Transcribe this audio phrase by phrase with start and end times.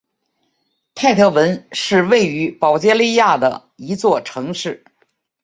[0.95, 4.83] 泰特文是位于保加利亚的一座城市。